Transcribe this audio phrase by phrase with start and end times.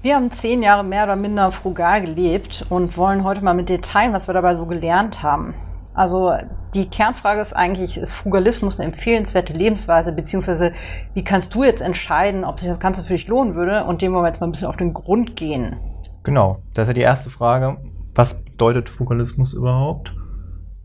[0.00, 4.12] Wir haben zehn Jahre mehr oder minder frugal gelebt und wollen heute mal mit teilen,
[4.12, 5.54] was wir dabei so gelernt haben.
[5.92, 6.32] Also
[6.72, 10.72] die Kernfrage ist eigentlich, ist Frugalismus eine empfehlenswerte Lebensweise, beziehungsweise
[11.14, 13.84] wie kannst du jetzt entscheiden, ob sich das Ganze für dich lohnen würde?
[13.86, 15.80] Und dem wollen wir jetzt mal ein bisschen auf den Grund gehen.
[16.22, 17.78] Genau, das ist ja die erste Frage.
[18.14, 20.14] Was bedeutet Frugalismus überhaupt?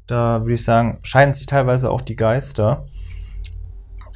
[0.08, 2.88] Da würde ich sagen, scheiden sich teilweise auch die Geister.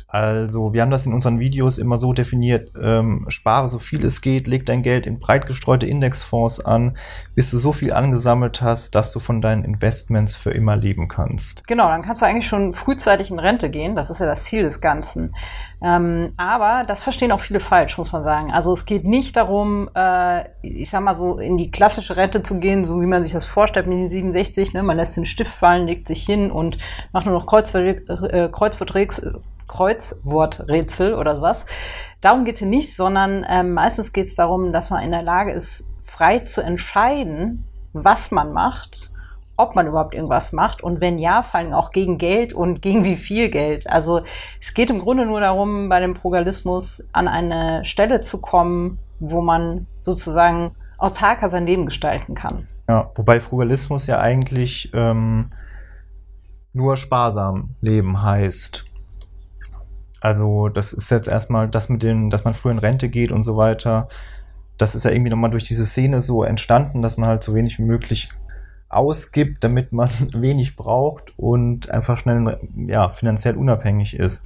[0.10, 4.22] Also, wir haben das in unseren Videos immer so definiert, ähm, spare so viel es
[4.22, 6.96] geht, leg dein Geld in breit gestreute Indexfonds an,
[7.36, 11.68] bis du so viel angesammelt hast, dass du von deinen Investments für immer leben kannst.
[11.68, 14.64] Genau, dann kannst du eigentlich schon frühzeitig in Rente gehen, das ist ja das Ziel
[14.64, 15.36] des Ganzen.
[15.82, 18.52] Ähm, aber das verstehen auch viele falsch, muss man sagen.
[18.52, 22.62] Also es geht nicht darum, äh, ich sag mal so, in die klassische Rente zu
[22.62, 24.84] gehen, so wie man sich das vorstellt mit den 67, ne?
[24.84, 26.78] man lässt den Stift fallen, legt sich hin und
[27.12, 29.22] macht nur noch Kreuzvert äh, Kreuzverträgs
[29.68, 31.66] Kreuzworträtsel oder sowas.
[32.22, 35.24] Darum geht es hier nicht, sondern ähm, meistens geht es darum, dass man in der
[35.24, 39.12] Lage ist, frei zu entscheiden, was man macht,
[39.58, 43.06] ob man überhaupt irgendwas macht und wenn ja, vor allem auch gegen Geld und gegen
[43.06, 43.90] wie viel Geld.
[43.90, 44.22] Also
[44.62, 49.42] es geht im Grunde nur darum, bei dem Frugalismus an eine Stelle zu kommen, wo
[49.42, 52.68] man sozusagen autarker sein Leben gestalten kann.
[52.88, 55.50] Ja, wobei Frugalismus ja eigentlich ähm,
[56.74, 58.86] nur sparsam leben heißt.
[60.22, 63.44] Also das ist jetzt erstmal das mit dem, dass man früher in Rente geht und
[63.44, 64.10] so weiter.
[64.78, 67.80] Das ist ja irgendwie nochmal durch diese Szene so entstanden, dass man halt so wenig
[67.80, 68.30] wie möglich
[68.90, 74.46] ausgibt, damit man wenig braucht und einfach schnell ja, finanziell unabhängig ist.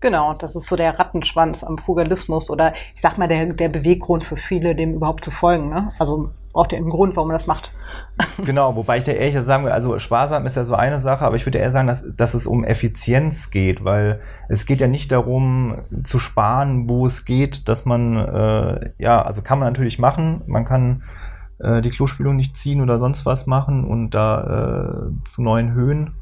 [0.00, 4.24] Genau, das ist so der Rattenschwanz am Frugalismus oder ich sag mal der, der Beweggrund
[4.24, 5.68] für viele, dem überhaupt zu folgen.
[5.68, 5.92] Ne?
[6.00, 7.70] Also braucht ihr einen Grund, warum man das macht.
[8.44, 11.36] genau, wobei ich da ehrlich sagen will, also sparsam ist ja so eine Sache, aber
[11.36, 15.10] ich würde eher sagen, dass, dass es um Effizienz geht, weil es geht ja nicht
[15.12, 20.42] darum zu sparen, wo es geht, dass man, äh, ja, also kann man natürlich machen,
[20.46, 21.02] man kann
[21.58, 26.14] äh, die Klospülung nicht ziehen oder sonst was machen und da äh, zu neuen Höhen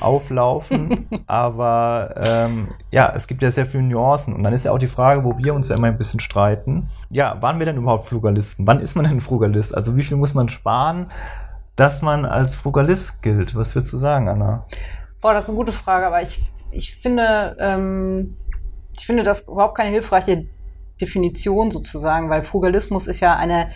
[0.00, 1.08] auflaufen.
[1.26, 4.34] Aber ähm, ja, es gibt ja sehr viele Nuancen.
[4.34, 6.88] Und dann ist ja auch die Frage, wo wir uns ja immer ein bisschen streiten.
[7.10, 8.66] Ja, waren wir denn überhaupt Frugalisten?
[8.66, 9.74] Wann ist man denn Frugalist?
[9.74, 11.10] Also wie viel muss man sparen,
[11.76, 13.54] dass man als Frugalist gilt?
[13.54, 14.66] Was würdest du sagen, Anna?
[15.20, 18.36] Boah, das ist eine gute Frage, aber ich, ich finde, ähm,
[18.96, 20.44] ich finde das überhaupt keine hilfreiche
[21.00, 23.68] Definition sozusagen, weil Frugalismus ist ja eine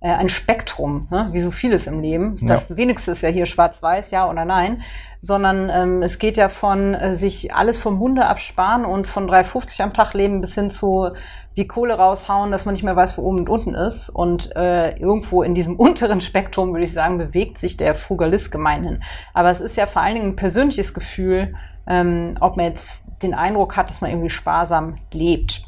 [0.00, 1.28] äh, ein Spektrum, ne?
[1.32, 2.38] wie so vieles im Leben.
[2.46, 2.76] Das ja.
[2.76, 4.82] wenigste ist ja hier schwarz-weiß, ja oder nein,
[5.20, 9.82] sondern ähm, es geht ja von äh, sich alles vom Munde absparen und von 3,50
[9.82, 11.10] am Tag leben bis hin zu
[11.56, 14.08] die Kohle raushauen, dass man nicht mehr weiß, wo oben und unten ist.
[14.08, 19.02] Und äh, irgendwo in diesem unteren Spektrum, würde ich sagen, bewegt sich der Frugalist gemeinhin.
[19.34, 21.54] Aber es ist ja vor allen Dingen ein persönliches Gefühl,
[21.88, 25.62] ähm, ob man jetzt den Eindruck hat, dass man irgendwie sparsam lebt.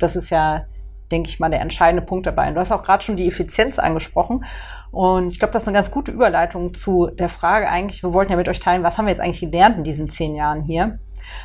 [0.00, 0.64] Das ist ja
[1.10, 2.48] denke ich mal, der entscheidende Punkt dabei.
[2.48, 4.44] Und du hast auch gerade schon die Effizienz angesprochen.
[4.90, 8.32] Und ich glaube, das ist eine ganz gute Überleitung zu der Frage eigentlich, wir wollten
[8.32, 10.98] ja mit euch teilen, was haben wir jetzt eigentlich gelernt in diesen zehn Jahren hier?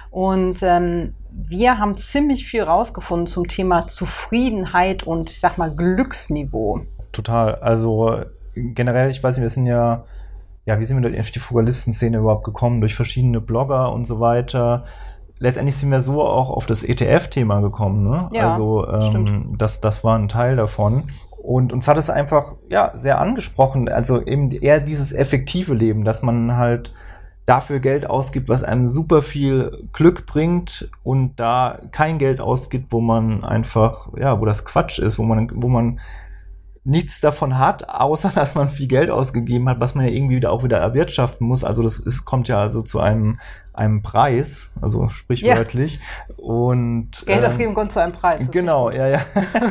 [0.09, 6.81] Und ähm, wir haben ziemlich viel rausgefunden zum Thema Zufriedenheit und ich sag mal Glücksniveau.
[7.11, 7.55] Total.
[7.55, 8.19] Also
[8.55, 10.05] generell, ich weiß nicht, wir sind ja,
[10.66, 12.81] ja, wie sind wir durch die Fugalisten-Szene überhaupt gekommen?
[12.81, 14.83] Durch verschiedene Blogger und so weiter
[15.41, 18.03] letztendlich sind wir so auch auf das ETF-Thema gekommen.
[18.03, 18.29] Ne?
[18.31, 21.03] Ja, also ähm, das, das war ein Teil davon.
[21.41, 23.90] Und uns hat es einfach ja sehr angesprochen.
[23.90, 26.94] Also eben eher dieses effektive Leben, dass man halt
[27.47, 33.02] dafür Geld ausgibt, was einem super viel Glück bringt und da kein Geld ausgibt, wo
[33.02, 36.00] man einfach, ja, wo das Quatsch ist, wo man, wo man
[36.84, 40.52] nichts davon hat, außer dass man viel Geld ausgegeben hat, was man ja irgendwie wieder
[40.52, 41.64] auch wieder erwirtschaften muss.
[41.64, 43.40] Also das ist, kommt ja also zu einem
[43.74, 46.00] einem Preis, also sprichwörtlich.
[46.28, 46.36] Ja.
[46.36, 48.52] Und Geld ähm, ausgeben kommt zu einem Preis.
[48.52, 49.22] Genau, ja, ja.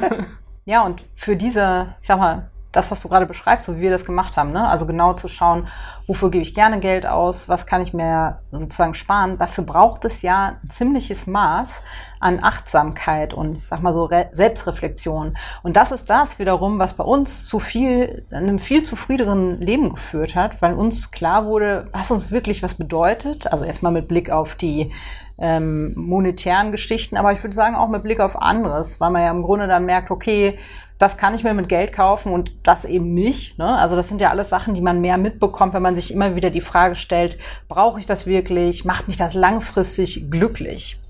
[0.65, 3.91] ja, und für diese, ich sag mal, das, was du gerade beschreibst, so wie wir
[3.91, 4.69] das gemacht haben, ne?
[4.69, 5.67] Also genau zu schauen,
[6.07, 9.39] wofür gebe ich gerne Geld aus, was kann ich mir sozusagen sparen.
[9.39, 11.83] Dafür braucht es ja ein ziemliches Maß
[12.21, 15.35] an Achtsamkeit und ich sag mal so Re Selbstreflexion.
[15.63, 20.37] Und das ist das wiederum, was bei uns zu viel, einem viel zufriedeneren Leben geführt
[20.37, 23.53] hat, weil uns klar wurde, was uns wirklich was bedeutet.
[23.53, 24.93] Also erstmal mit Blick auf die
[25.39, 29.31] ähm, monetären Geschichten, aber ich würde sagen auch mit Blick auf anderes, weil man ja
[29.31, 30.59] im Grunde dann merkt, okay,
[31.01, 33.59] das kann ich mir mit Geld kaufen und das eben nicht.
[33.59, 33.75] Ne?
[33.79, 36.51] Also das sind ja alles Sachen, die man mehr mitbekommt, wenn man sich immer wieder
[36.51, 37.39] die Frage stellt,
[37.69, 38.85] brauche ich das wirklich?
[38.85, 41.01] Macht mich das langfristig glücklich?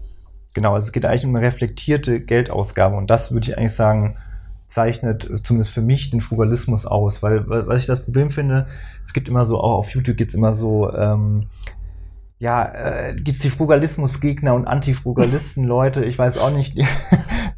[0.54, 4.14] Genau, also es geht eigentlich um eine reflektierte Geldausgabe und das würde ich eigentlich sagen,
[4.68, 8.66] zeichnet zumindest für mich den Frugalismus aus, weil was ich das Problem finde,
[9.04, 11.48] es gibt immer so, auch auf YouTube gibt es immer so ähm,
[12.40, 16.86] ja, äh, gibt's die Frugalismusgegner und Antifrugalisten-Leute, ich weiß auch nicht, die,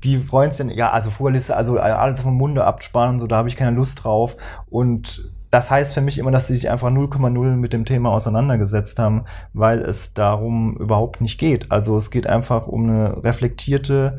[0.03, 3.57] die freuen sich, ja, also Frugalisten, also alles vom Munde absparen so, da habe ich
[3.57, 4.37] keine Lust drauf.
[4.69, 8.99] Und das heißt für mich immer, dass sie sich einfach 0,0 mit dem Thema auseinandergesetzt
[8.99, 11.71] haben, weil es darum überhaupt nicht geht.
[11.71, 14.19] Also es geht einfach um eine reflektierte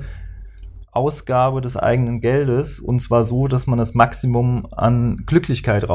[0.92, 5.89] Ausgabe des eigenen Geldes und zwar so, dass man das Maximum an Glücklichkeit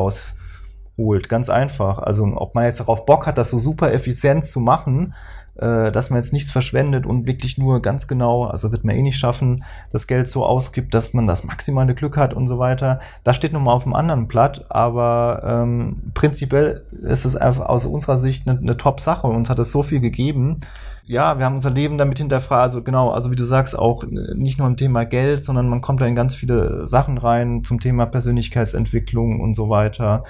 [0.99, 1.29] rausholt.
[1.29, 1.99] Ganz einfach.
[1.99, 5.15] Also ob man jetzt darauf Bock hat, das so super effizient zu machen,
[5.57, 9.03] äh, dass man jetzt nichts verschwendet und wirklich nur ganz genau, also wird man eh
[9.03, 13.01] nicht schaffen, das Geld so ausgibt, dass man das maximale Glück hat und so weiter.
[13.25, 18.19] Das steht nochmal auf dem anderen Blatt, aber ähm, prinzipiell ist es einfach aus unserer
[18.19, 20.61] Sicht eine, eine Top-Sache und uns hat es so viel gegeben.
[21.07, 24.59] Ja, wir haben unser Leben damit hinterfragt, also genau, also wie du sagst, auch nicht
[24.59, 28.05] nur im Thema Geld, sondern man kommt da in ganz viele Sachen rein zum Thema
[28.05, 30.25] Persönlichkeitsentwicklung und so weiter.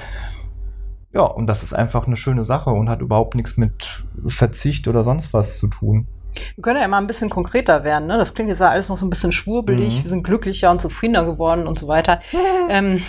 [1.13, 5.03] Ja, und das ist einfach eine schöne Sache und hat überhaupt nichts mit Verzicht oder
[5.05, 6.07] sonst was zu tun.
[6.55, 8.07] Wir können ja immer ein bisschen konkreter werden.
[8.07, 8.19] Ne?
[8.19, 9.99] Das klingt jetzt ja alles noch so ein bisschen schwurbelig.
[9.99, 10.05] Mhm.
[10.05, 12.21] Wir sind glücklicher und zufriedener geworden und so weiter.
[12.69, 13.03] ähm,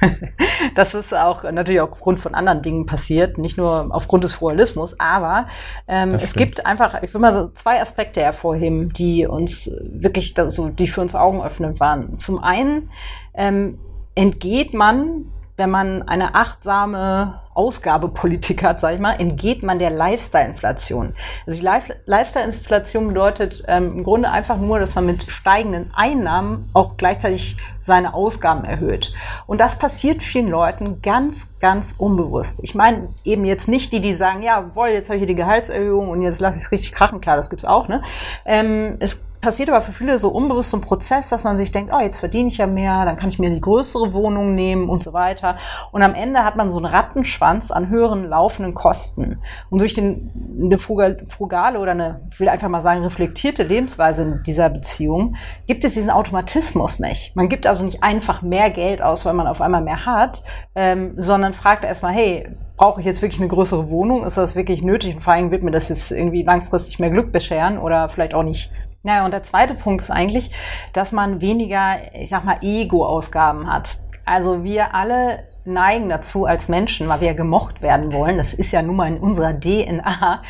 [0.74, 5.46] das ist auch natürlich aufgrund von anderen Dingen passiert, nicht nur aufgrund des Frualismus, aber
[5.88, 10.68] ähm, es gibt einfach, ich will mal so zwei Aspekte hervorheben, die uns wirklich so,
[10.68, 12.18] die für uns Augen öffnend waren.
[12.18, 12.90] Zum einen
[13.34, 13.78] ähm,
[14.14, 21.14] entgeht man wenn man eine achtsame Ausgabepolitik hat, sag ich mal, entgeht man der Lifestyle-Inflation.
[21.46, 21.64] Also die
[22.06, 28.14] Lifestyle-Inflation bedeutet ähm, im Grunde einfach nur, dass man mit steigenden Einnahmen auch gleichzeitig seine
[28.14, 29.14] Ausgaben erhöht.
[29.46, 32.60] Und das passiert vielen Leuten ganz, ganz unbewusst.
[32.64, 35.36] Ich meine eben jetzt nicht die, die sagen, ja, woll, jetzt habe ich hier die
[35.36, 37.20] Gehaltserhöhung und jetzt lasse ich es richtig krachen.
[37.20, 37.86] Klar, das gibt's auch.
[37.86, 38.00] Ne?
[38.44, 41.92] Ähm, es passiert aber für viele so unbewusst so ein Prozess, dass man sich denkt,
[41.94, 45.02] oh, jetzt verdiene ich ja mehr, dann kann ich mir die größere Wohnung nehmen und
[45.02, 45.58] so weiter.
[45.92, 49.40] Und am Ende hat man so einen Rattenschwanz an höheren laufenden Kosten.
[49.68, 54.40] Und durch den, eine frugale oder eine, ich will einfach mal sagen, reflektierte Lebensweise in
[54.46, 55.36] dieser Beziehung
[55.66, 57.36] gibt es diesen Automatismus nicht.
[57.36, 60.42] Man gibt also nicht einfach mehr Geld aus, weil man auf einmal mehr hat,
[60.74, 64.24] ähm, sondern fragt erstmal, hey, brauche ich jetzt wirklich eine größere Wohnung?
[64.24, 65.16] Ist das wirklich nötig?
[65.16, 68.42] Und vor allem wird mir das jetzt irgendwie langfristig mehr Glück bescheren oder vielleicht auch
[68.42, 68.70] nicht.
[69.04, 70.50] Naja, und der zweite Punkt ist eigentlich,
[70.94, 73.98] dass man weniger, ich sag mal, Ego-Ausgaben hat.
[74.24, 78.82] Also wir alle neigen dazu als Menschen, weil wir gemocht werden wollen, das ist ja
[78.82, 80.42] nun mal in unserer DNA,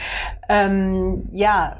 [0.49, 1.77] ähm, ja,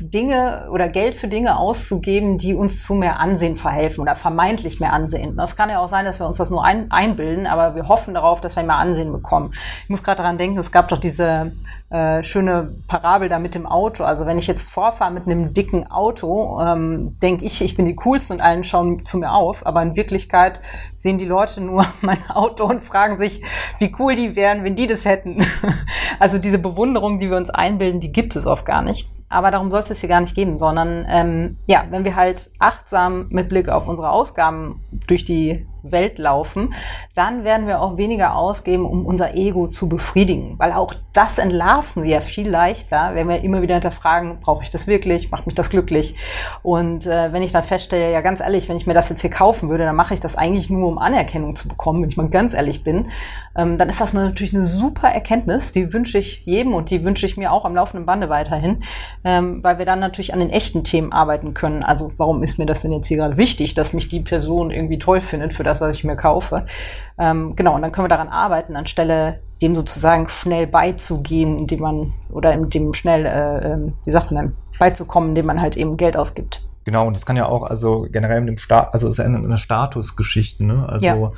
[0.00, 4.92] Dinge oder Geld für Dinge auszugeben, die uns zu mehr Ansehen verhelfen oder vermeintlich mehr
[4.92, 5.36] Ansehen.
[5.36, 8.14] Das kann ja auch sein, dass wir uns das nur ein, einbilden, aber wir hoffen
[8.14, 9.52] darauf, dass wir mehr Ansehen bekommen.
[9.84, 11.52] Ich muss gerade daran denken, es gab doch diese
[11.90, 14.04] äh, schöne Parabel da mit dem Auto.
[14.04, 17.94] Also wenn ich jetzt vorfahre mit einem dicken Auto, ähm, denke ich, ich bin die
[17.96, 20.60] coolste und allen schauen zu mir auf, aber in Wirklichkeit
[20.96, 23.42] sehen die Leute nur mein Auto und fragen sich,
[23.78, 25.44] wie cool die wären, wenn die das hätten.
[26.18, 29.10] also diese Bewunderung, die wir uns einbilden, die gibt es oft gar nicht.
[29.28, 32.50] Aber darum soll es es hier gar nicht gehen, sondern ähm, ja, wenn wir halt
[32.58, 36.74] achtsam mit Blick auf unsere Ausgaben durch die Welt laufen,
[37.14, 40.54] dann werden wir auch weniger ausgeben, um unser Ego zu befriedigen.
[40.58, 44.86] Weil auch das entlarven wir viel leichter, wenn wir immer wieder hinterfragen, brauche ich das
[44.86, 46.16] wirklich, macht mich das glücklich?
[46.62, 49.30] Und äh, wenn ich dann feststelle, ja ganz ehrlich, wenn ich mir das jetzt hier
[49.30, 52.28] kaufen würde, dann mache ich das eigentlich nur, um Anerkennung zu bekommen, wenn ich mal
[52.28, 53.08] ganz ehrlich bin,
[53.56, 57.26] ähm, dann ist das natürlich eine super Erkenntnis, die wünsche ich jedem und die wünsche
[57.26, 58.78] ich mir auch am laufenden Bande weiterhin,
[59.24, 61.82] ähm, weil wir dann natürlich an den echten Themen arbeiten können.
[61.82, 64.98] Also warum ist mir das denn jetzt hier gerade wichtig, dass mich die Person irgendwie
[64.98, 66.66] toll findet für das, was ich mir kaufe.
[67.18, 72.12] Ähm, genau, und dann können wir daran arbeiten, anstelle dem sozusagen schnell beizugehen, indem man,
[72.30, 76.16] oder in dem schnell, äh, äh, wie sagt man, beizukommen, indem man halt eben Geld
[76.16, 76.66] ausgibt.
[76.84, 79.38] Genau, und das kann ja auch, also generell mit dem Staat, also es ist eine,
[79.38, 80.86] eine Statusgeschichte, ne?
[80.86, 81.32] Also ja.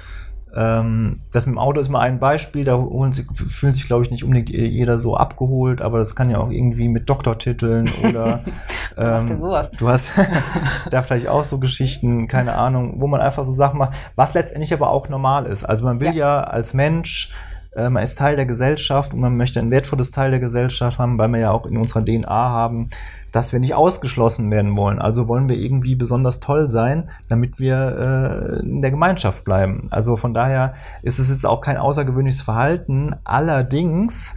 [0.56, 4.02] Ähm, das mit dem Auto ist mal ein Beispiel, da holen sich, fühlen sich, glaube
[4.02, 8.40] ich, nicht unbedingt jeder so abgeholt, aber das kann ja auch irgendwie mit Doktortiteln oder
[8.96, 9.38] ähm,
[9.76, 10.12] du hast
[10.90, 14.72] da vielleicht auch so Geschichten, keine Ahnung, wo man einfach so Sachen macht, was letztendlich
[14.72, 15.64] aber auch normal ist.
[15.64, 17.32] Also man will ja, ja als Mensch
[17.76, 21.18] äh, man ist Teil der Gesellschaft und man möchte ein wertvolles Teil der Gesellschaft haben,
[21.18, 22.88] weil wir ja auch in unserer DNA haben,
[23.32, 24.98] dass wir nicht ausgeschlossen werden wollen.
[24.98, 29.88] Also wollen wir irgendwie besonders toll sein, damit wir äh, in der Gemeinschaft bleiben.
[29.90, 33.14] Also von daher ist es jetzt auch kein außergewöhnliches Verhalten.
[33.24, 34.36] Allerdings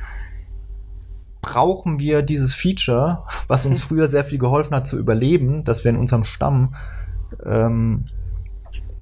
[1.42, 5.92] brauchen wir dieses Feature, was uns früher sehr viel geholfen hat zu überleben, dass wir
[5.92, 6.76] in unserem Stamm
[7.46, 8.06] ähm,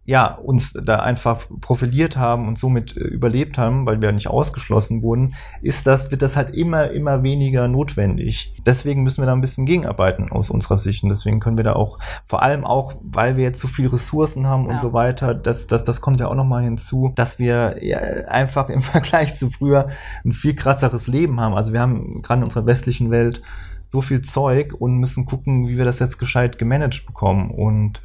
[0.08, 5.02] ja, uns da einfach profiliert haben und somit äh, überlebt haben, weil wir nicht ausgeschlossen
[5.02, 8.54] wurden, ist das, wird das halt immer, immer weniger notwendig.
[8.66, 11.04] Deswegen müssen wir da ein bisschen gegenarbeiten aus unserer Sicht.
[11.04, 14.48] Und deswegen können wir da auch, vor allem auch, weil wir jetzt so viele Ressourcen
[14.48, 14.72] haben ja.
[14.72, 17.98] und so weiter, das, das, das kommt ja auch nochmal hinzu, dass wir ja,
[18.30, 19.90] einfach im Vergleich zu früher
[20.24, 21.54] ein viel krasseres Leben haben.
[21.54, 23.42] Also wir haben gerade in unserer westlichen Welt
[23.88, 27.52] so viel Zeug und müssen gucken, wie wir das jetzt gescheit gemanagt bekommen.
[27.52, 28.02] Und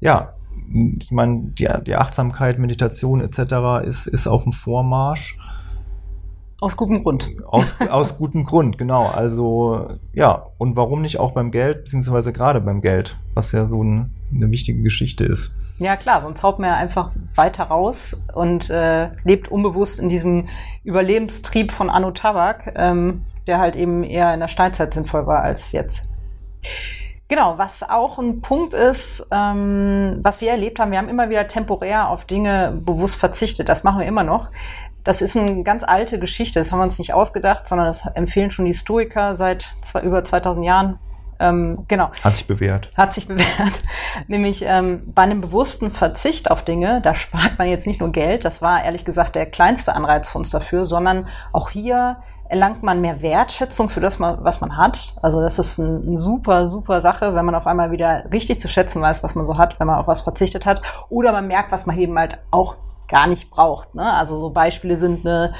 [0.00, 0.34] ja,
[0.72, 3.86] ich meine, die, die Achtsamkeit, Meditation etc.
[3.86, 5.38] ist, ist auf dem Vormarsch.
[6.60, 7.28] Aus gutem Grund.
[7.46, 9.06] Aus, aus gutem Grund, genau.
[9.06, 13.82] Also ja, und warum nicht auch beim Geld, beziehungsweise gerade beim Geld, was ja so
[13.82, 15.56] ein, eine wichtige Geschichte ist.
[15.78, 20.46] Ja klar, sonst haut man ja einfach weiter raus und äh, lebt unbewusst in diesem
[20.84, 25.72] Überlebenstrieb von Anno Tabak, ähm, der halt eben eher in der Steinzeit sinnvoll war als
[25.72, 26.04] jetzt.
[27.34, 31.48] Genau, was auch ein Punkt ist, ähm, was wir erlebt haben, wir haben immer wieder
[31.48, 33.68] temporär auf Dinge bewusst verzichtet.
[33.68, 34.52] Das machen wir immer noch.
[35.02, 36.60] Das ist eine ganz alte Geschichte.
[36.60, 40.22] Das haben wir uns nicht ausgedacht, sondern das empfehlen schon die Stoiker seit zwei, über
[40.22, 41.00] 2000 Jahren.
[41.40, 42.12] Ähm, genau.
[42.22, 42.90] Hat sich bewährt.
[42.96, 43.82] Hat sich bewährt.
[44.28, 48.44] Nämlich ähm, bei einem bewussten Verzicht auf Dinge, da spart man jetzt nicht nur Geld,
[48.44, 53.00] das war ehrlich gesagt der kleinste Anreiz für uns dafür, sondern auch hier erlangt man
[53.00, 55.16] mehr Wertschätzung für das, was man hat.
[55.22, 59.00] Also das ist eine super, super Sache, wenn man auf einmal wieder richtig zu schätzen
[59.00, 60.82] weiß, was man so hat, wenn man auf was verzichtet hat.
[61.08, 62.76] Oder man merkt, was man eben halt auch
[63.14, 63.94] gar nicht braucht.
[63.94, 64.12] Ne?
[64.12, 65.52] Also so Beispiele sind eine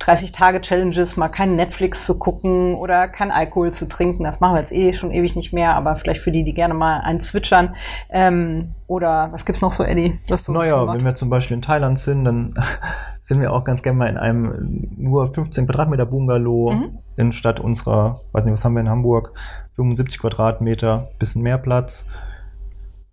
[0.00, 4.24] 30-Tage-Challenges, mal kein Netflix zu gucken oder kein Alkohol zu trinken.
[4.24, 6.72] Das machen wir jetzt eh schon ewig nicht mehr, aber vielleicht für die, die gerne
[6.72, 7.74] mal einen zwitschern.
[8.08, 10.20] Ähm, oder was gibt's noch so, Eddie?
[10.48, 12.54] Naja, wenn wir zum Beispiel in Thailand sind, dann
[13.20, 16.98] sind wir auch ganz gerne mal in einem nur 15 Quadratmeter Bungalow mhm.
[17.18, 19.34] in Stadt unserer, weiß nicht, was haben wir in Hamburg,
[19.76, 22.06] 75 Quadratmeter, bisschen mehr Platz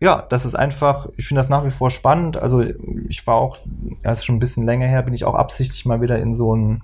[0.01, 2.37] ja, das ist einfach, ich finde das nach wie vor spannend.
[2.37, 2.63] Also
[3.07, 3.59] ich war auch,
[4.01, 6.81] erst schon ein bisschen länger her, bin ich auch absichtlich mal wieder in so ein,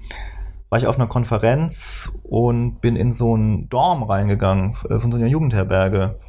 [0.70, 5.18] war ich auf einer Konferenz und bin in so ein Dorm reingegangen äh, von so
[5.18, 6.20] einer Jugendherberge.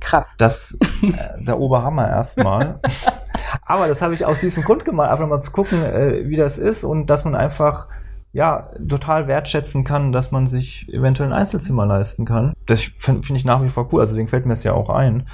[0.00, 0.34] Krass.
[0.36, 2.80] Das, äh, der Oberhammer erstmal.
[3.64, 6.58] Aber das habe ich aus diesem Grund gemacht, einfach mal zu gucken, äh, wie das
[6.58, 7.88] ist und dass man einfach
[8.32, 12.54] ja, total wertschätzen kann, dass man sich eventuell ein Einzelzimmer leisten kann.
[12.66, 14.88] Das finde find ich nach wie vor cool, also deswegen fällt mir es ja auch
[14.88, 15.26] ein.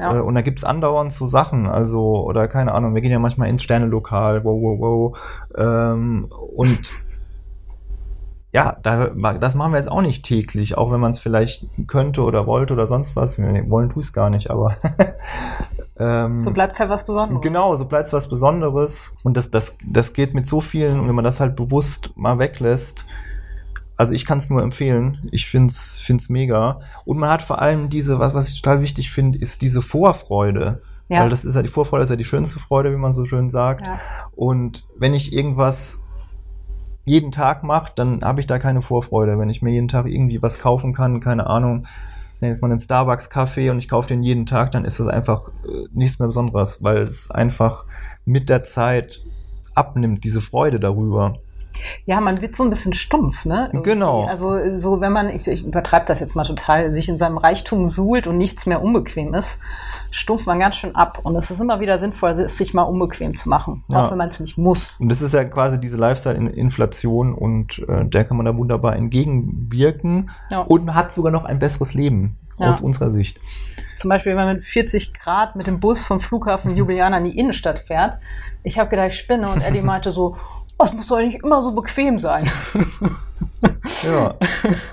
[0.00, 0.16] Ja.
[0.16, 3.48] Äh, und da gibt's andauernd so Sachen, also, oder keine Ahnung, wir gehen ja manchmal
[3.48, 5.18] ins Sternelokal, wow, wow, wow.
[5.56, 6.92] Ähm, und
[8.52, 12.22] ja, da, das machen wir jetzt auch nicht täglich, auch wenn man es vielleicht könnte
[12.22, 13.38] oder wollte oder sonst was.
[13.38, 14.76] Wir wollen tu es gar nicht, aber.
[15.98, 17.42] ähm, so bleibt halt was Besonderes.
[17.42, 19.14] Genau, so bleibt es was Besonderes.
[19.22, 22.38] Und das, das, das geht mit so vielen, und wenn man das halt bewusst mal
[22.38, 23.04] weglässt,
[24.00, 25.28] also ich kann es nur empfehlen.
[25.30, 26.80] Ich finde es mega.
[27.04, 30.80] Und man hat vor allem diese, was, was ich total wichtig finde, ist diese Vorfreude.
[31.10, 31.20] Ja.
[31.20, 33.50] Weil das ist ja die Vorfreude, ist ja die schönste Freude, wie man so schön
[33.50, 33.86] sagt.
[33.86, 34.00] Ja.
[34.34, 36.02] Und wenn ich irgendwas
[37.04, 39.38] jeden Tag mache, dann habe ich da keine Vorfreude.
[39.38, 41.86] Wenn ich mir jeden Tag irgendwie was kaufen kann, keine Ahnung,
[42.40, 45.48] nenne jetzt mal einen Starbucks-Kaffee und ich kaufe den jeden Tag, dann ist das einfach
[45.68, 47.84] äh, nichts mehr Besonderes, weil es einfach
[48.24, 49.22] mit der Zeit
[49.74, 51.36] abnimmt, diese Freude darüber.
[52.04, 53.68] Ja, man wird so ein bisschen stumpf, ne?
[53.72, 53.90] Irgendwie.
[53.90, 54.24] Genau.
[54.24, 57.86] Also so, wenn man, ich, ich übertreibe das jetzt mal total, sich in seinem Reichtum
[57.86, 59.58] suhlt und nichts mehr unbequem ist,
[60.10, 61.20] stumpft man ganz schön ab.
[61.22, 64.04] Und es ist immer wieder sinnvoll, es sich mal unbequem zu machen, ja.
[64.04, 64.96] auch wenn man es nicht muss.
[64.98, 70.30] Und das ist ja quasi diese Lifestyle-Inflation und äh, der kann man da wunderbar entgegenwirken
[70.50, 70.60] ja.
[70.60, 72.68] und man hat sogar noch ein besseres Leben ja.
[72.68, 73.40] aus unserer Sicht.
[73.96, 77.38] Zum Beispiel, wenn man mit 40 Grad mit dem Bus vom Flughafen Ljubljana in die
[77.38, 78.18] Innenstadt fährt.
[78.62, 80.36] Ich habe gedacht, ich spinne und Eddie meinte so,
[80.84, 82.50] es muss doch nicht immer so bequem sein.
[84.02, 84.34] ja.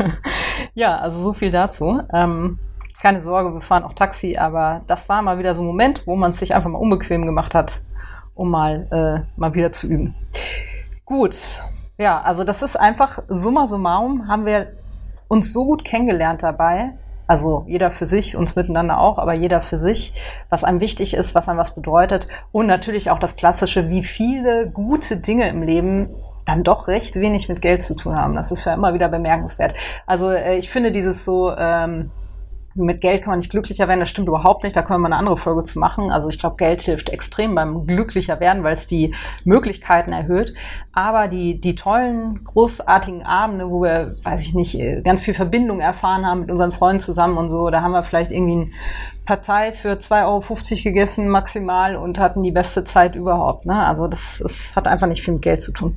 [0.75, 2.01] ja, also so viel dazu.
[2.11, 2.59] Ähm,
[3.01, 6.15] keine Sorge, wir fahren auch Taxi, aber das war mal wieder so ein Moment, wo
[6.15, 7.81] man es sich einfach mal unbequem gemacht hat,
[8.33, 10.15] um mal, äh, mal wieder zu üben.
[11.05, 11.35] Gut.
[11.97, 14.71] Ja, also das ist einfach summa summarum haben wir
[15.27, 19.77] uns so gut kennengelernt dabei, also jeder für sich, uns miteinander auch, aber jeder für
[19.77, 20.13] sich,
[20.49, 22.27] was einem wichtig ist, was einem was bedeutet.
[22.51, 26.09] Und natürlich auch das Klassische, wie viele gute Dinge im Leben
[26.45, 28.35] dann doch recht wenig mit Geld zu tun haben.
[28.35, 29.75] Das ist ja immer wieder bemerkenswert.
[30.05, 32.09] Also äh, ich finde dieses so, ähm,
[32.77, 34.75] mit Geld kann man nicht glücklicher werden, das stimmt überhaupt nicht.
[34.75, 36.11] Da können wir mal eine andere Folge zu machen.
[36.11, 40.53] Also ich glaube, Geld hilft extrem beim glücklicher werden, weil es die Möglichkeiten erhöht.
[40.93, 46.25] Aber die, die tollen, großartigen Abende, wo wir, weiß ich nicht, ganz viel Verbindung erfahren
[46.25, 48.69] haben mit unseren Freunden zusammen und so, da haben wir vielleicht irgendwie eine
[49.25, 53.65] Partei für 2,50 Euro gegessen maximal und hatten die beste Zeit überhaupt.
[53.65, 53.85] Ne?
[53.85, 55.95] Also das, das hat einfach nicht viel mit Geld zu tun.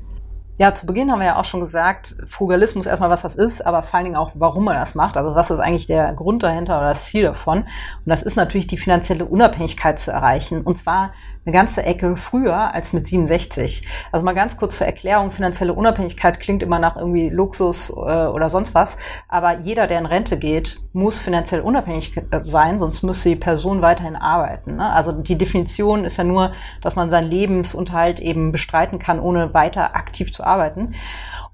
[0.60, 3.80] Ja, zu Beginn haben wir ja auch schon gesagt, Frugalismus erstmal, was das ist, aber
[3.80, 5.16] vor allen Dingen auch, warum man das macht.
[5.16, 7.60] Also was ist eigentlich der Grund dahinter oder das Ziel davon?
[7.60, 7.66] Und
[8.04, 10.60] das ist natürlich die finanzielle Unabhängigkeit zu erreichen.
[10.60, 11.12] Und zwar
[11.46, 13.88] eine ganze Ecke früher als mit 67.
[14.12, 18.50] Also mal ganz kurz zur Erklärung, finanzielle Unabhängigkeit klingt immer nach irgendwie Luxus äh, oder
[18.50, 18.98] sonst was.
[19.28, 23.80] Aber jeder, der in Rente geht, muss finanziell unabhängig äh, sein, sonst müsste die Person
[23.80, 24.76] weiterhin arbeiten.
[24.76, 24.92] Ne?
[24.92, 26.52] Also die Definition ist ja nur,
[26.82, 30.50] dass man seinen Lebensunterhalt eben bestreiten kann, ohne weiter aktiv zu arbeiten.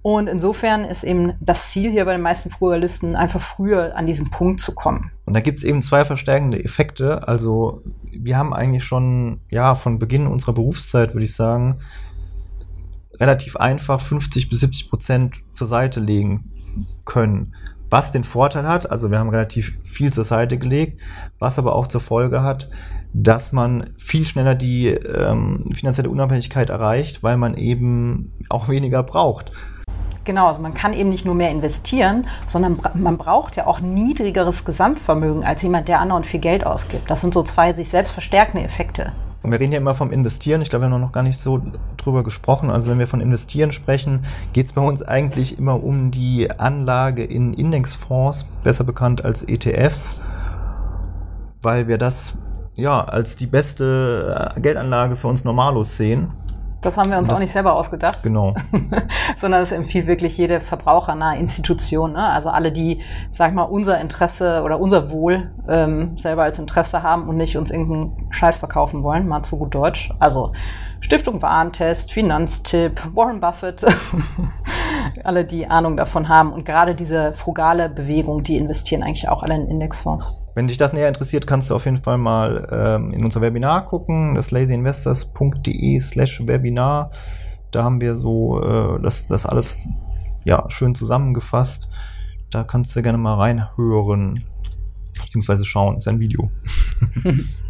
[0.03, 4.31] Und insofern ist eben das Ziel hier bei den meisten Frugalisten einfach früher an diesen
[4.31, 5.11] Punkt zu kommen.
[5.25, 7.26] Und da gibt es eben zwei verstärkende Effekte.
[7.26, 11.81] Also wir haben eigentlich schon, ja, von Beginn unserer Berufszeit, würde ich sagen,
[13.19, 16.53] relativ einfach 50 bis 70 Prozent zur Seite legen
[17.05, 17.55] können.
[17.88, 21.00] Was den Vorteil hat, also wir haben relativ viel zur Seite gelegt,
[21.38, 22.69] was aber auch zur Folge hat,
[23.12, 29.52] dass man viel schneller die ähm, finanzielle Unabhängigkeit erreicht, weil man eben auch weniger braucht.
[30.25, 34.64] Genau, also man kann eben nicht nur mehr investieren, sondern man braucht ja auch niedrigeres
[34.64, 37.09] Gesamtvermögen als jemand, der anderen viel Geld ausgibt.
[37.09, 39.12] Das sind so zwei sich selbst verstärkende Effekte.
[39.47, 40.61] Und wir reden ja immer vom Investieren.
[40.61, 41.62] Ich glaube, wir haben noch gar nicht so
[41.99, 42.69] drüber gesprochen.
[42.69, 47.23] Also wenn wir von Investieren sprechen, geht es bei uns eigentlich immer um die Anlage
[47.23, 50.21] in Indexfonds, besser bekannt als ETFs,
[51.62, 52.38] weil wir das
[52.75, 56.33] ja, als die beste äh, Geldanlage für uns Normalos sehen.
[56.87, 58.23] Das haben wir uns das, auch nicht selber ausgedacht.
[58.23, 58.55] Genau.
[59.37, 62.12] Sondern es empfiehlt wirklich jede verbrauchernahe Institution.
[62.12, 62.25] Ne?
[62.25, 63.02] Also alle, die,
[63.33, 67.73] sag mal, unser Interesse oder unser Wohl ähm, selber als Interesse haben und nicht uns
[67.73, 70.12] irgendeinen Scheiß verkaufen wollen, mal zu gut Deutsch.
[70.21, 70.52] Also
[71.00, 73.85] Stiftung Warentest, Finanztipp, Warren Buffett,
[75.25, 76.52] alle, die Ahnung davon haben.
[76.52, 80.38] Und gerade diese frugale Bewegung, die investieren eigentlich auch alle in Indexfonds.
[80.56, 83.84] Wenn dich das näher interessiert, kannst du auf jeden Fall mal ähm, in unser Webinar
[83.84, 87.10] gucken, das lazyinvestors.de slash Webinar.
[87.72, 89.86] Da haben wir so äh, das, das alles
[90.44, 91.90] ja, schön zusammengefasst.
[92.48, 94.44] Da kannst du gerne mal reinhören,
[95.22, 95.98] beziehungsweise schauen.
[95.98, 96.50] Ist ein Video.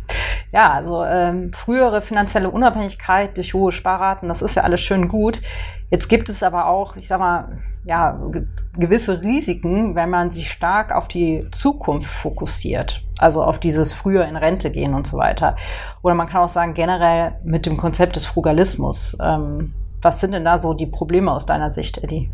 [0.52, 5.42] Ja, also ähm, frühere finanzielle Unabhängigkeit durch hohe Sparraten, das ist ja alles schön gut.
[5.90, 8.46] Jetzt gibt es aber auch, ich sag mal, ja, ge
[8.78, 13.02] gewisse Risiken, wenn man sich stark auf die Zukunft fokussiert.
[13.18, 15.56] Also auf dieses früher in Rente gehen und so weiter.
[16.02, 19.16] Oder man kann auch sagen, generell mit dem Konzept des Frugalismus.
[19.20, 19.72] Ähm,
[20.02, 22.30] was sind denn da so die Probleme aus deiner Sicht, Eddie?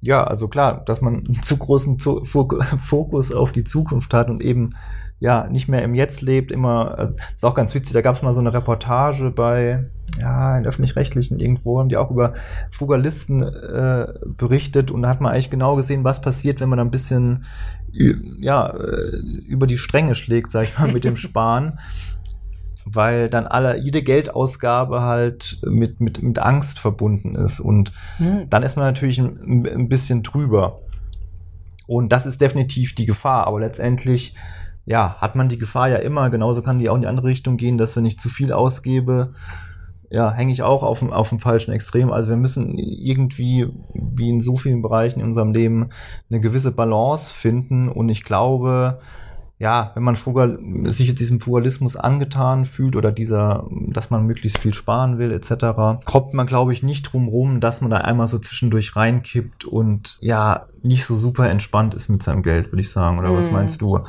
[0.00, 4.74] Ja, also klar, dass man einen zu großen Fokus auf die Zukunft hat und eben
[5.24, 8.20] ja, nicht mehr im Jetzt lebt, immer, äh, ist auch ganz witzig, da gab es
[8.20, 9.86] mal so eine Reportage bei,
[10.20, 12.34] ja, in öffentlich-rechtlichen irgendwo, haben die auch über
[12.70, 16.90] Frugalisten äh, berichtet und da hat man eigentlich genau gesehen, was passiert, wenn man ein
[16.90, 17.46] bisschen,
[17.90, 19.16] ja, äh,
[19.48, 21.78] über die Stränge schlägt, sag ich mal, mit dem Sparen.
[22.84, 27.60] weil dann alle, jede Geldausgabe halt mit, mit, mit Angst verbunden ist.
[27.60, 28.50] Und mhm.
[28.50, 30.82] dann ist man natürlich ein, ein bisschen drüber.
[31.86, 33.46] Und das ist definitiv die Gefahr.
[33.46, 34.34] Aber letztendlich
[34.86, 36.30] ja, hat man die Gefahr ja immer.
[36.30, 39.32] Genauso kann die auch in die andere Richtung gehen, dass wenn ich zu viel ausgebe,
[40.10, 42.12] ja, hänge ich auch auf dem, auf dem falschen Extrem.
[42.12, 45.90] Also wir müssen irgendwie, wie in so vielen Bereichen in unserem Leben,
[46.30, 47.88] eine gewisse Balance finden.
[47.88, 49.00] Und ich glaube,
[49.58, 54.58] ja, wenn man Frugal, sich jetzt diesem Frugalismus angetan fühlt oder dieser, dass man möglichst
[54.58, 58.26] viel sparen will, etc., kommt man, glaube ich, nicht drum rum, dass man da einmal
[58.26, 62.90] so zwischendurch reinkippt und ja, nicht so super entspannt ist mit seinem Geld, würde ich
[62.90, 63.18] sagen.
[63.18, 63.38] Oder mm.
[63.38, 64.00] was meinst du?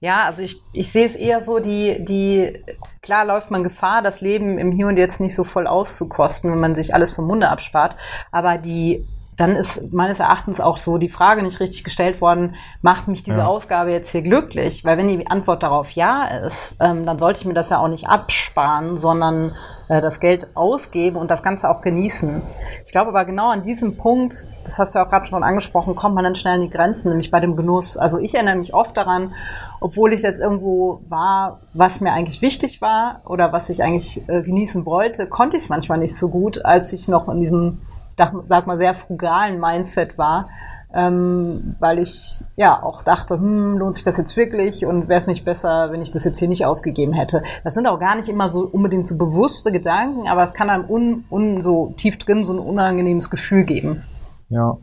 [0.00, 2.56] Ja, also ich, ich sehe es eher so, die, die,
[3.02, 6.60] klar läuft man Gefahr, das Leben im Hier und Jetzt nicht so voll auszukosten, wenn
[6.60, 7.96] man sich alles vom Munde abspart.
[8.30, 9.04] Aber die
[9.36, 13.38] dann ist meines Erachtens auch so die Frage nicht richtig gestellt worden, macht mich diese
[13.38, 13.46] ja.
[13.46, 14.84] Ausgabe jetzt hier glücklich?
[14.84, 17.88] Weil wenn die Antwort darauf ja ist, ähm, dann sollte ich mir das ja auch
[17.88, 19.54] nicht absparen, sondern
[19.88, 22.40] äh, das Geld ausgeben und das Ganze auch genießen.
[22.84, 26.14] Ich glaube aber genau an diesem Punkt, das hast du auch gerade schon angesprochen, kommt
[26.14, 27.98] man dann schnell an die Grenzen, nämlich bei dem Genuss.
[27.98, 29.34] Also ich erinnere mich oft daran,
[29.80, 34.42] obwohl ich jetzt irgendwo war, was mir eigentlich wichtig war oder was ich eigentlich äh,
[34.42, 37.78] genießen wollte, konnte ich es manchmal nicht so gut, als ich noch in diesem
[38.16, 40.48] sag mal, sehr frugalen Mindset war,
[40.94, 45.26] ähm, weil ich ja auch dachte, hm, lohnt sich das jetzt wirklich und wäre es
[45.26, 47.42] nicht besser, wenn ich das jetzt hier nicht ausgegeben hätte.
[47.64, 50.88] Das sind auch gar nicht immer so unbedingt so bewusste Gedanken, aber es kann einem
[50.88, 54.02] un, un, so tief drin so ein unangenehmes Gefühl geben.
[54.48, 54.78] Ja,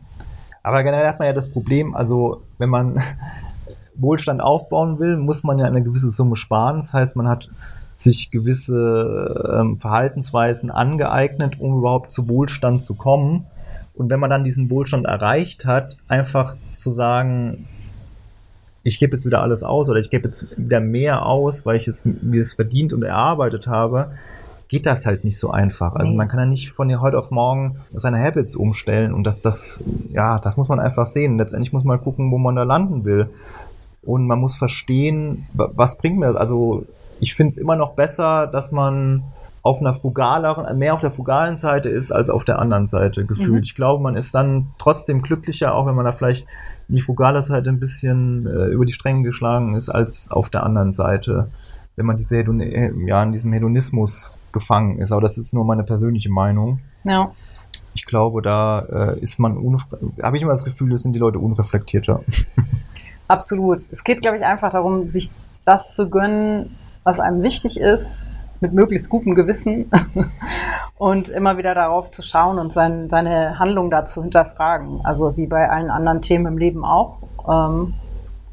[0.62, 3.00] aber generell hat man ja das Problem, also wenn man
[3.96, 6.76] Wohlstand aufbauen will, muss man ja eine gewisse Summe sparen.
[6.76, 7.50] Das heißt, man hat
[7.96, 13.46] sich gewisse ähm, Verhaltensweisen angeeignet, um überhaupt zu Wohlstand zu kommen.
[13.94, 17.68] Und wenn man dann diesen Wohlstand erreicht hat, einfach zu sagen,
[18.82, 21.88] ich gebe jetzt wieder alles aus oder ich gebe jetzt wieder mehr aus, weil ich
[21.88, 24.10] es mir es verdient und erarbeitet habe,
[24.68, 25.94] geht das halt nicht so einfach.
[25.94, 29.84] Also man kann ja nicht von heute auf morgen seine Habits umstellen und das, das,
[30.10, 31.38] ja, das muss man einfach sehen.
[31.38, 33.28] Letztendlich muss man gucken, wo man da landen will.
[34.02, 36.36] Und man muss verstehen, wa- was bringt mir das?
[36.36, 36.84] Also
[37.20, 39.24] ich finde es immer noch besser, dass man
[39.64, 43.50] auf einer frugaleren, mehr auf der frugalen Seite ist als auf der anderen Seite gefühlt.
[43.50, 43.62] Mhm.
[43.62, 46.46] Ich glaube, man ist dann trotzdem glücklicher, auch wenn man da vielleicht
[46.88, 50.64] in die frugale Seite ein bisschen äh, über die Stränge geschlagen ist, als auf der
[50.64, 51.48] anderen Seite,
[51.96, 55.12] wenn man diese Hedon äh, ja, in diesem Hedonismus gefangen ist.
[55.12, 56.80] Aber das ist nur meine persönliche Meinung.
[57.04, 57.32] Ja.
[57.94, 59.56] Ich glaube, da äh, ist man,
[60.22, 62.22] habe ich immer das Gefühl, das sind die Leute unreflektierter.
[63.28, 63.78] Absolut.
[63.78, 65.30] Es geht, glaube ich, einfach darum, sich
[65.64, 68.26] das zu gönnen, was einem wichtig ist,
[68.60, 69.90] mit möglichst gutem Gewissen
[70.98, 75.00] und immer wieder darauf zu schauen und sein, seine Handlung da zu hinterfragen.
[75.04, 77.18] Also wie bei allen anderen Themen im Leben auch.
[77.48, 77.94] Ähm,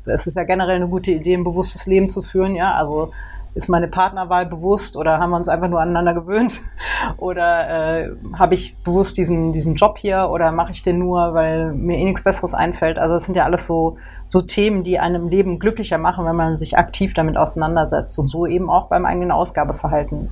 [0.05, 2.73] es ist ja generell eine gute Idee, ein bewusstes Leben zu führen, ja.
[2.73, 3.11] Also
[3.53, 6.61] ist meine Partnerwahl bewusst oder haben wir uns einfach nur aneinander gewöhnt?
[7.17, 11.73] Oder äh, habe ich bewusst diesen, diesen Job hier oder mache ich den nur, weil
[11.73, 12.97] mir eh nichts Besseres einfällt?
[12.97, 16.57] Also das sind ja alles so, so Themen, die einem Leben glücklicher machen, wenn man
[16.57, 20.29] sich aktiv damit auseinandersetzt und so eben auch beim eigenen Ausgabeverhalten.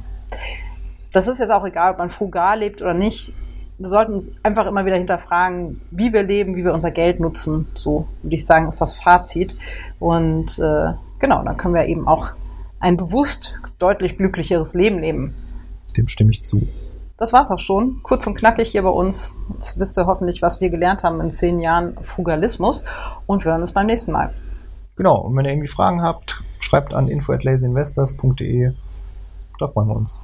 [1.11, 3.33] Das ist jetzt auch egal, ob man frugal lebt oder nicht.
[3.79, 7.67] Wir sollten uns einfach immer wieder hinterfragen, wie wir leben, wie wir unser Geld nutzen.
[7.75, 9.57] So würde ich sagen, ist das Fazit.
[9.99, 12.33] Und äh, genau, dann können wir eben auch
[12.79, 15.35] ein bewusst deutlich glücklicheres Leben leben.
[15.97, 16.67] Dem stimme ich zu.
[17.17, 18.01] Das war's auch schon.
[18.01, 19.35] Kurz und knackig hier bei uns.
[19.53, 22.85] Jetzt wisst ihr hoffentlich, was wir gelernt haben in zehn Jahren Frugalismus.
[23.25, 24.33] Und wir hören uns beim nächsten Mal.
[24.95, 28.71] Genau, und wenn ihr irgendwie Fragen habt, schreibt an info@lazyinvestors.de.
[29.59, 30.21] Da freuen wir uns.